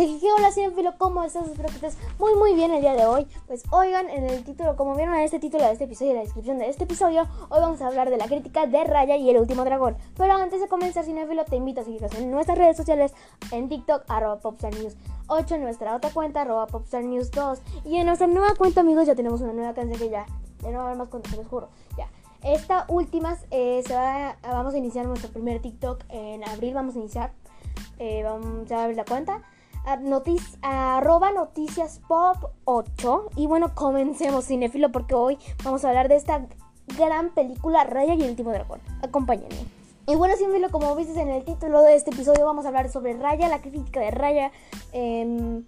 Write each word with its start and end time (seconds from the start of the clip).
Jejeje, 0.00 0.32
hola 0.32 0.50
Cienfilo, 0.50 0.94
¿cómo 0.96 1.22
estás? 1.24 1.46
Espero 1.46 1.68
que 1.68 1.74
estés 1.74 1.98
muy 2.18 2.34
muy 2.34 2.54
bien 2.54 2.72
el 2.72 2.80
día 2.80 2.94
de 2.94 3.04
hoy. 3.04 3.26
Pues 3.46 3.64
oigan, 3.70 4.08
en 4.08 4.24
el 4.24 4.42
título, 4.44 4.74
como 4.74 4.96
vieron 4.96 5.14
en 5.14 5.20
este 5.20 5.38
título 5.38 5.62
de 5.62 5.72
este 5.72 5.84
episodio 5.84 6.06
y 6.06 6.10
en 6.12 6.16
la 6.16 6.22
descripción 6.22 6.58
de 6.58 6.70
este 6.70 6.84
episodio, 6.84 7.28
hoy 7.50 7.60
vamos 7.60 7.82
a 7.82 7.86
hablar 7.86 8.08
de 8.08 8.16
la 8.16 8.24
crítica 8.24 8.64
de 8.64 8.82
Raya 8.82 9.16
y 9.16 9.28
el 9.28 9.36
último 9.36 9.62
dragón. 9.62 9.98
Pero 10.16 10.32
antes 10.32 10.62
de 10.62 10.68
comenzar, 10.68 11.04
Cienfilo, 11.04 11.44
te 11.44 11.56
invito 11.56 11.82
a 11.82 11.84
seguirnos 11.84 12.14
en 12.14 12.30
nuestras 12.30 12.56
redes 12.56 12.78
sociales, 12.78 13.12
en 13.52 13.68
TikTok, 13.68 14.04
arroba 14.08 14.40
News 14.72 14.96
8, 15.26 15.54
en 15.56 15.60
nuestra 15.64 15.94
otra 15.94 16.08
cuenta, 16.08 16.40
arroba 16.40 16.66
News 17.02 17.30
2. 17.30 17.60
Y 17.84 17.98
en 17.98 18.06
nuestra 18.06 18.26
nueva 18.26 18.54
cuenta, 18.56 18.80
amigos, 18.80 19.06
ya 19.06 19.14
tenemos 19.14 19.42
una 19.42 19.52
nueva 19.52 19.74
canción 19.74 19.98
que 19.98 20.08
ya, 20.08 20.24
ya 20.62 20.70
no 20.70 20.78
va 20.78 20.84
a 20.84 20.86
haber 20.86 20.96
más 20.96 21.08
contenido, 21.08 21.42
les 21.42 21.50
juro, 21.50 21.68
ya. 21.98 22.08
Esta 22.42 22.86
última 22.88 23.36
eh, 23.50 23.82
se 23.86 23.94
va, 23.94 24.38
vamos 24.44 24.72
a 24.72 24.78
iniciar 24.78 25.04
nuestro 25.04 25.28
primer 25.28 25.60
TikTok 25.60 26.04
en 26.08 26.42
abril, 26.48 26.72
vamos 26.72 26.94
a 26.96 27.00
iniciar, 27.00 27.32
eh, 27.98 28.22
vamos 28.24 28.72
a 28.72 28.84
abrir 28.84 28.96
la 28.96 29.04
cuenta 29.04 29.42
arroba 30.62 31.32
noticias 31.32 32.00
pop 32.06 32.36
8 32.64 33.30
y 33.36 33.46
bueno 33.46 33.74
comencemos 33.74 34.46
cinefilo 34.46 34.92
porque 34.92 35.14
hoy 35.14 35.38
vamos 35.64 35.84
a 35.84 35.88
hablar 35.88 36.08
de 36.08 36.16
esta 36.16 36.46
gran 36.98 37.30
película 37.30 37.84
Raya 37.84 38.14
y 38.14 38.22
el 38.22 38.30
último 38.30 38.50
dragón. 38.50 38.80
Acompáñenme. 39.02 39.66
Y 40.06 40.14
bueno 40.16 40.34
cinefilo 40.36 40.70
como 40.70 40.94
viste 40.96 41.20
en 41.20 41.28
el 41.28 41.44
título 41.44 41.82
de 41.82 41.94
este 41.94 42.10
episodio 42.10 42.44
vamos 42.44 42.64
a 42.64 42.68
hablar 42.68 42.90
sobre 42.90 43.14
Raya 43.14 43.48
la 43.48 43.60
crítica 43.60 44.00
de 44.00 44.10
Raya. 44.10 44.52
Em, 44.92 45.64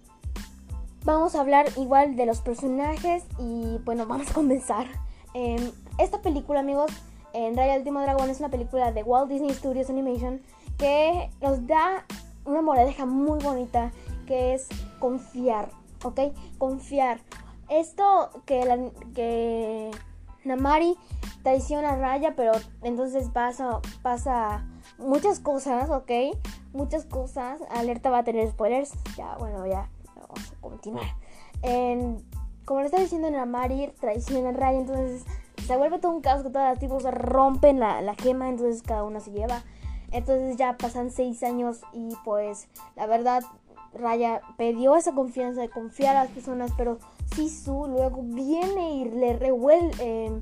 vamos 1.05 1.35
a 1.35 1.41
hablar 1.41 1.67
igual 1.77 2.15
de 2.15 2.25
los 2.25 2.41
personajes 2.41 3.23
y 3.39 3.77
bueno 3.85 4.05
vamos 4.05 4.31
a 4.31 4.33
comenzar. 4.33 4.87
Em, 5.33 5.71
esta 5.97 6.21
película 6.21 6.59
amigos 6.59 6.91
en 7.33 7.57
Raya 7.57 7.73
el 7.73 7.79
último 7.79 8.01
dragón 8.01 8.29
es 8.29 8.39
una 8.39 8.49
película 8.49 8.91
de 8.91 9.03
Walt 9.03 9.29
Disney 9.29 9.53
Studios 9.53 9.89
Animation 9.89 10.41
que 10.77 11.29
nos 11.41 11.65
da 11.65 12.05
una 12.45 12.61
moraleja 12.61 13.05
muy 13.05 13.39
bonita 13.41 13.91
que 14.25 14.53
es 14.53 14.67
confiar, 14.99 15.69
¿ok? 16.03 16.19
Confiar. 16.57 17.19
Esto 17.69 18.29
que, 18.45 18.65
la, 18.65 18.77
que 19.13 19.91
Namari 20.43 20.95
traiciona 21.43 21.91
a 21.91 21.95
Raya, 21.95 22.35
pero 22.35 22.51
entonces 22.81 23.29
pasa, 23.29 23.79
pasa 24.01 24.65
muchas 24.97 25.39
cosas, 25.39 25.89
¿ok? 25.89 26.11
Muchas 26.73 27.05
cosas. 27.05 27.59
Alerta 27.71 28.09
va 28.09 28.19
a 28.19 28.23
tener 28.23 28.49
spoilers. 28.49 28.91
Ya, 29.17 29.35
bueno, 29.37 29.65
ya 29.65 29.89
vamos 30.15 30.51
a 30.51 30.61
continuar. 30.61 31.05
como 32.65 32.79
le 32.81 32.85
está 32.85 32.99
diciendo 32.99 33.29
Namari, 33.29 33.93
traiciona 33.99 34.49
a 34.49 34.53
Raya, 34.53 34.79
entonces 34.79 35.25
se 35.65 35.77
vuelve 35.77 35.99
todo 35.99 36.11
un 36.11 36.21
caos 36.21 36.43
que 36.43 36.49
todas 36.49 36.71
las 36.71 36.79
tipos 36.79 37.03
rompen 37.03 37.79
la, 37.79 38.01
la 38.01 38.15
gema, 38.15 38.49
entonces 38.49 38.81
cada 38.81 39.03
una 39.03 39.19
se 39.19 39.31
lleva. 39.31 39.63
Entonces 40.11 40.57
ya 40.57 40.77
pasan 40.77 41.09
seis 41.09 41.41
años 41.41 41.81
y 41.91 42.15
pues 42.23 42.67
la 42.95 43.07
verdad 43.07 43.43
Raya 43.93 44.41
perdió 44.57 44.95
esa 44.95 45.13
confianza 45.13 45.61
de 45.61 45.69
confiar 45.69 46.15
a 46.15 46.23
las 46.23 46.33
personas, 46.33 46.71
pero 46.77 46.99
Sisu 47.35 47.87
luego 47.87 48.21
viene 48.23 48.95
y 48.95 49.05
le 49.05 49.37
revuelve, 49.37 49.93
eh, 49.99 50.41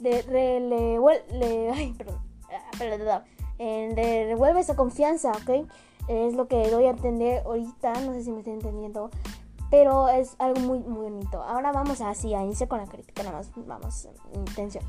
le, 0.00 0.60
le, 0.60 0.98
ay, 1.72 1.96
perdón, 2.78 3.22
eh, 3.58 3.92
le 3.94 4.26
revuelve 4.26 4.60
esa 4.60 4.76
confianza, 4.76 5.32
¿ok? 5.32 5.68
Es 6.08 6.34
lo 6.34 6.48
que 6.48 6.68
doy 6.70 6.86
a 6.86 6.90
entender 6.90 7.42
ahorita, 7.44 7.92
no 8.00 8.12
sé 8.12 8.24
si 8.24 8.32
me 8.32 8.38
estoy 8.38 8.54
entendiendo, 8.54 9.10
pero 9.70 10.08
es 10.08 10.34
algo 10.38 10.60
muy, 10.60 10.80
muy 10.80 11.10
bonito. 11.10 11.42
Ahora 11.42 11.72
vamos 11.72 12.00
así, 12.00 12.34
a 12.34 12.42
iniciar 12.42 12.68
con 12.68 12.80
la 12.80 12.86
crítica, 12.86 13.22
nada 13.22 13.38
más, 13.38 13.50
vamos, 13.56 14.08
intención, 14.34 14.84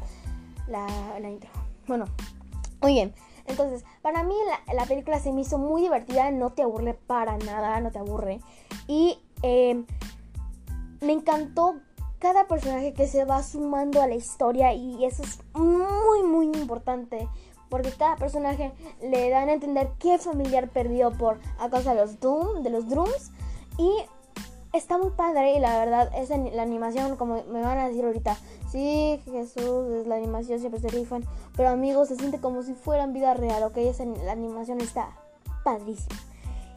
la 0.67 1.29
intro. 1.29 1.49
Bueno, 1.87 2.05
muy 2.81 2.93
bien. 2.93 3.13
Entonces, 3.45 3.83
para 4.01 4.23
mí 4.23 4.35
la, 4.73 4.85
película 4.85 5.19
se 5.19 5.31
me 5.33 5.41
hizo 5.41 5.57
muy 5.57 5.81
divertida, 5.81 6.31
no 6.31 6.51
te 6.51 6.63
aburre 6.63 6.93
para 6.93 7.37
nada, 7.37 7.79
no 7.81 7.91
te 7.91 7.99
aburre. 7.99 8.39
Y 8.87 9.19
em, 9.41 9.85
me 11.01 11.13
encantó 11.13 11.75
cada 12.19 12.47
personaje 12.47 12.93
que 12.93 13.07
se 13.07 13.25
va 13.25 13.43
sumando 13.43 14.01
a 14.01 14.07
la 14.07 14.15
historia 14.15 14.73
y 14.73 15.03
eso 15.03 15.23
es 15.23 15.39
muy, 15.53 16.23
muy 16.23 16.45
importante. 16.45 17.27
Porque 17.69 17.91
cada 17.91 18.15
personaje 18.15 18.71
le 19.01 19.29
dan 19.29 19.49
a 19.49 19.53
entender 19.53 19.89
qué 19.99 20.19
familiar 20.19 20.69
perdió 20.69 21.11
por 21.11 21.39
a 21.59 21.69
causa 21.69 21.93
de 21.93 22.01
los 22.01 22.19
Doom, 22.19 22.61
de 22.61 22.69
los 22.69 22.87
Drums. 22.87 23.31
Y 23.77 23.91
está 24.73 24.97
muy 24.97 25.11
padre 25.11 25.55
y 25.55 25.59
la 25.59 25.77
verdad 25.77 26.11
es 26.15 26.29
la 26.29 26.63
animación, 26.63 27.15
como 27.15 27.43
me 27.43 27.61
van 27.61 27.77
a 27.77 27.87
decir 27.87 28.03
ahorita, 28.03 28.35
sí, 28.69 29.21
Jesús, 29.25 29.91
es 29.91 30.07
la 30.07 30.15
animación, 30.15 30.59
siempre 30.59 30.81
se 30.81 30.89
rifan, 30.89 31.23
pero 31.55 31.69
amigos, 31.69 32.07
se 32.07 32.15
siente 32.15 32.39
como 32.39 32.63
si 32.63 32.73
fuera 32.73 33.03
en 33.03 33.13
vida 33.13 33.35
real, 33.35 33.63
ok, 33.63 33.77
Esa, 33.77 34.03
la 34.05 34.31
animación 34.31 34.81
está 34.81 35.09
padrísima. 35.63 36.19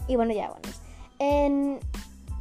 Y 0.06 0.16
bueno, 0.16 0.32
ya, 0.32 0.50
bueno. 0.50 1.80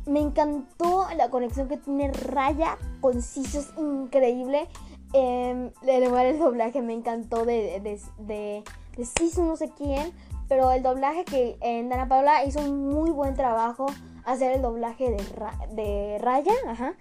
me 0.06 0.20
encantó 0.20 1.08
la 1.16 1.30
conexión 1.30 1.70
que 1.70 1.78
tiene 1.78 2.12
Raya 2.12 2.78
con 3.00 3.22
Ciso, 3.22 3.60
es 3.60 3.70
increíble. 3.78 4.68
Eh, 5.14 5.72
el 5.88 6.40
doblaje 6.40 6.82
me 6.82 6.94
encantó 6.94 7.46
de, 7.46 7.80
de, 7.80 8.00
de, 8.20 8.64
de 8.98 9.42
no 9.42 9.56
sé 9.56 9.72
quién, 9.78 10.12
pero 10.50 10.72
el 10.74 10.84
doblaje 10.84 11.24
que 11.24 11.58
en 11.62 11.88
Dana 11.88 12.10
Paula 12.10 12.44
hizo 12.44 12.60
un 12.60 12.90
muy 12.90 13.12
buen 13.12 13.34
trabajo 13.36 13.88
hacer 14.26 14.52
el 14.52 14.62
doblaje 14.62 15.10
de, 15.10 15.24
de 15.72 16.18
Raya, 16.20 16.54
ajá. 16.68 16.96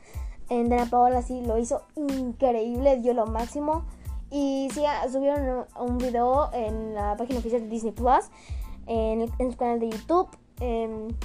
En 0.50 0.68
Dana 0.68 0.86
Paola 0.86 1.22
sí 1.22 1.40
lo 1.42 1.58
hizo 1.58 1.82
increíble, 1.96 2.98
dio 2.98 3.14
lo 3.14 3.26
máximo. 3.26 3.84
Y 4.30 4.68
sí, 4.72 4.84
ah, 4.84 5.06
subieron 5.10 5.64
un 5.78 5.98
video 5.98 6.50
en 6.52 6.94
la 6.94 7.16
página 7.16 7.38
oficial 7.38 7.62
de 7.62 7.68
Disney 7.68 7.92
Plus, 7.92 8.30
en, 8.86 9.30
su 9.38 9.56
canal 9.56 9.80
de 9.80 9.90
YouTube, 9.90 10.28
en, 10.60 11.16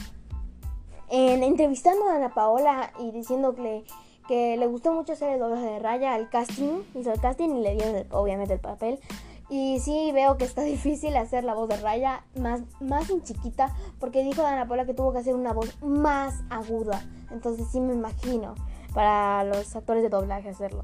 entrevistando 1.10 2.08
a 2.08 2.16
Ana 2.16 2.34
Paola 2.34 2.92
y 3.00 3.12
diciendo 3.12 3.56
que, 3.56 3.84
que 4.28 4.58
le 4.58 4.68
gustó 4.68 4.94
mucho 4.94 5.14
hacer 5.14 5.34
el 5.34 5.40
doblaje 5.40 5.66
de 5.66 5.80
Raya 5.80 6.14
al 6.14 6.30
casting. 6.30 6.84
Hizo 6.96 7.12
el 7.12 7.20
casting 7.20 7.50
y 7.50 7.62
le 7.62 7.74
dieron 7.76 8.06
obviamente 8.12 8.54
el 8.54 8.60
papel. 8.60 9.00
Y 9.50 9.80
sí 9.80 10.12
veo 10.14 10.38
que 10.38 10.46
está 10.46 10.62
difícil 10.76 11.16
hacer 11.18 11.44
la 11.44 11.54
voz 11.54 11.70
de 11.70 11.78
Raya 11.78 12.24
más, 12.36 12.62
más 12.80 13.10
en 13.10 13.24
chiquita, 13.24 13.76
porque 14.00 14.24
dijo 14.24 14.42
Dana 14.42 14.68
Paula 14.68 14.86
que 14.86 14.94
tuvo 14.94 15.12
que 15.12 15.20
hacer 15.20 15.36
una 15.36 15.54
voz 15.54 15.78
más 15.82 16.42
aguda. 16.50 17.04
Entonces 17.32 17.68
sí 17.72 17.80
me 17.80 17.94
imagino 17.94 18.56
para 18.94 19.44
los 19.44 19.76
actores 19.76 20.04
de 20.04 20.10
doblaje 20.10 20.50
hacerlo. 20.50 20.82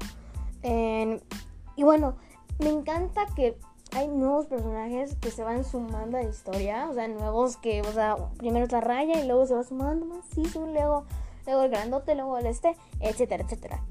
y 0.62 1.82
bueno, 1.82 2.16
me 2.58 2.70
encanta 2.70 3.26
que 3.34 3.58
hay 3.92 4.08
nuevos 4.08 4.46
personajes 4.46 5.16
que 5.16 5.30
se 5.30 5.42
van 5.42 5.64
sumando 5.64 6.18
a 6.18 6.22
la 6.22 6.28
historia. 6.28 6.88
O 6.90 6.94
sea, 6.94 7.08
nuevos 7.08 7.56
que, 7.56 7.82
o 7.82 7.92
sea, 7.92 8.16
primero 8.36 8.64
está 8.64 8.80
Raya 8.80 9.20
y 9.20 9.26
luego 9.26 9.46
se 9.46 9.54
va 9.54 9.62
sumando 9.62 10.06
más. 10.06 10.24
Sí, 10.34 10.42
luego, 10.54 11.04
luego 11.46 11.62
el 11.62 11.70
grandote, 11.70 12.14
luego 12.14 12.38
el 12.38 12.46
este, 12.46 12.76
etcétera, 13.00 13.44
etcétera. 13.44 13.82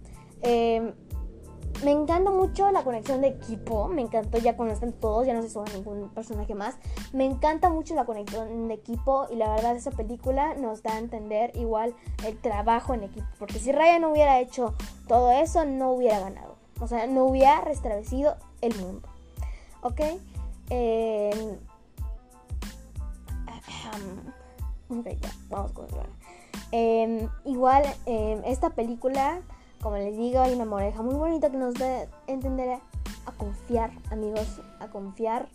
Eh, 0.41 0.94
me 1.84 1.91
encanta 1.91 2.31
mucho 2.31 2.72
la 2.72 2.84
conexión 2.84 3.22
de 3.22 3.28
equipo. 3.30 3.88
Me 3.88 4.02
encantó 4.02 4.38
ya 4.38 4.56
cuando 4.56 4.74
están 4.74 4.94
todos, 4.94 5.25
ya 5.25 5.34
no 5.34 5.41
se 5.41 5.50
sube 5.50 5.66
ningún 5.74 6.09
personaje 6.09 6.56
más. 6.56 6.75
Me 7.13 7.25
encanta 7.25 7.69
mucho 7.69 7.96
la 7.96 8.06
conexión 8.06 8.68
de 8.68 8.74
equipo 8.74 9.28
y 9.30 9.36
la 9.36 9.50
verdad 9.53 9.75
esa 9.75 9.91
película 9.91 10.56
nos 10.56 10.84
da 10.84 10.94
a 10.94 11.00
entender 11.00 11.52
igual 11.56 11.96
el 12.25 12.40
trabajo 12.40 12.94
en 12.94 13.03
equipo. 13.03 13.28
Porque 13.38 13.59
si 13.59 13.72
Raya 13.72 14.00
no 14.00 14.12
hubiera 14.12 14.40
hecho 14.40 14.74
todo 15.08 15.31
eso, 15.31 15.66
no 15.66 15.91
hubiera 15.91 16.19
ganado. 16.19 16.56
O 16.80 16.88
sea, 16.88 17.08
no 17.08 17.25
hubiera 17.25 17.62
restablecido 17.62 18.35
el 18.62 18.75
mundo. 18.75 19.08
¿Ok? 19.81 20.02
Eh, 20.69 21.58
ok, 24.90 25.08
ya, 25.22 25.31
vamos 25.50 25.72
con 25.72 25.85
eh, 26.72 27.30
Igual, 27.46 27.84
eh, 28.06 28.41
esta 28.46 28.72
película 28.72 29.41
como 29.81 29.97
les 29.97 30.18
digo, 30.18 30.40
hay 30.40 30.53
una 30.53 30.66
moreja 30.66 31.02
muy 31.02 31.16
bonita 31.16 31.50
que 31.50 31.58
nos 31.58 31.74
da 31.75 32.02
a 32.02 32.08
entender 32.28 32.80
a 33.25 33.31
confiar, 33.34 33.91
amigos, 34.12 34.62
a 34.80 34.88
confiar 34.88 35.49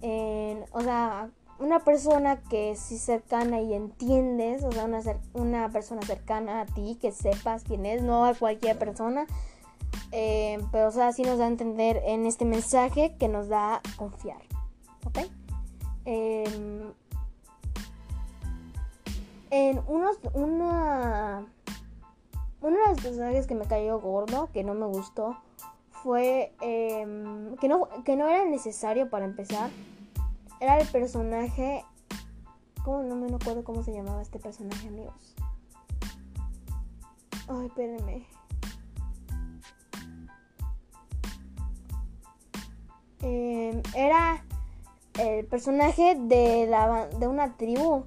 en, 0.00 0.64
o 0.72 0.80
sea, 0.80 1.30
una 1.58 1.80
persona 1.80 2.40
que 2.42 2.70
es 2.70 2.80
cercana 2.80 3.60
y 3.60 3.74
entiendes, 3.74 4.62
o 4.64 4.70
sea, 4.70 4.84
una, 4.84 5.00
una 5.34 5.70
persona 5.70 6.02
cercana 6.02 6.60
a 6.60 6.66
ti, 6.66 6.96
que 7.00 7.10
sepas 7.12 7.64
quién 7.64 7.84
es, 7.84 8.02
no 8.02 8.24
a 8.24 8.34
cualquier 8.34 8.78
persona, 8.78 9.26
eh, 10.12 10.58
pero 10.70 10.88
o 10.88 10.90
sea, 10.90 11.12
sí 11.12 11.22
nos 11.22 11.38
da 11.38 11.44
a 11.44 11.48
entender 11.48 12.00
en 12.04 12.26
este 12.26 12.44
mensaje 12.44 13.16
que 13.18 13.28
nos 13.28 13.48
da 13.48 13.76
a 13.76 13.82
confiar, 13.96 14.40
¿ok? 15.04 15.18
Em, 16.04 16.92
en 19.50 19.80
unos, 19.86 20.16
una 20.34 21.46
uno 22.60 22.76
de 22.76 22.88
los 22.88 23.00
personajes 23.00 23.46
que 23.46 23.54
me 23.54 23.66
cayó 23.66 24.00
gordo, 24.00 24.50
que 24.52 24.64
no 24.64 24.74
me 24.74 24.86
gustó, 24.86 25.36
fue 26.02 26.52
em, 26.60 27.56
que, 27.56 27.68
no, 27.68 27.88
que 28.04 28.16
no 28.16 28.28
era 28.28 28.44
necesario 28.44 29.10
para 29.10 29.24
empezar. 29.24 29.70
Era 30.60 30.78
el 30.78 30.88
personaje... 30.88 31.84
¿Cómo? 32.84 33.02
No 33.02 33.16
me 33.16 33.34
acuerdo 33.34 33.64
cómo 33.64 33.82
se 33.82 33.92
llamaba 33.92 34.22
este 34.22 34.38
personaje, 34.38 34.88
amigos. 34.88 35.34
Ay, 37.48 37.66
espérenme. 37.66 38.26
Em, 43.20 43.82
era 43.94 44.44
el 45.18 45.44
personaje 45.46 46.16
de, 46.18 46.66
la, 46.68 47.08
de 47.08 47.26
una 47.26 47.56
tribu 47.56 48.04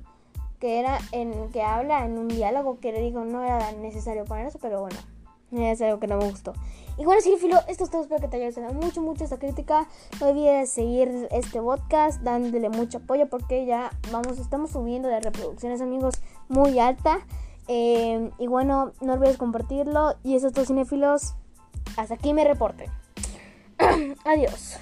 que 0.61 0.79
era 0.79 0.99
en 1.11 1.49
que 1.49 1.63
habla 1.63 2.05
en 2.05 2.17
un 2.17 2.27
diálogo 2.29 2.79
que 2.79 2.93
le 2.93 3.01
digo 3.01 3.25
no 3.25 3.43
era 3.43 3.71
necesario 3.73 4.23
poner 4.25 4.45
eso, 4.45 4.59
pero 4.61 4.79
bueno, 4.79 4.97
es 5.51 5.81
algo 5.81 5.99
que 5.99 6.07
no 6.07 6.17
me 6.17 6.29
gustó. 6.29 6.53
Y 6.97 7.03
bueno, 7.03 7.19
filo, 7.39 7.57
esto 7.67 7.83
es 7.85 7.89
todo. 7.89 8.03
Espero 8.03 8.21
que 8.21 8.27
te 8.27 8.37
haya 8.37 8.45
gustado 8.45 8.73
mucho, 8.73 9.01
mucho 9.01 9.23
esta 9.23 9.39
crítica. 9.39 9.87
No 10.19 10.27
olvides 10.27 10.69
seguir 10.69 11.27
este 11.31 11.59
podcast, 11.59 12.21
dándole 12.21 12.69
mucho 12.69 12.99
apoyo 12.99 13.27
porque 13.27 13.65
ya 13.65 13.91
vamos, 14.11 14.37
estamos 14.37 14.71
subiendo 14.71 15.09
de 15.09 15.19
reproducciones, 15.19 15.81
amigos, 15.81 16.21
muy 16.47 16.77
alta. 16.77 17.25
Eh, 17.67 18.29
y 18.37 18.47
bueno, 18.47 18.91
no 19.01 19.13
olvides 19.13 19.37
compartirlo. 19.37 20.13
Y 20.23 20.35
eso 20.35 20.47
es 20.47 20.53
todo, 20.53 20.65
cinéfilos. 20.65 21.33
Hasta 21.97 22.13
aquí 22.13 22.35
me 22.35 22.43
reporte. 22.43 22.87
Adiós. 24.25 24.77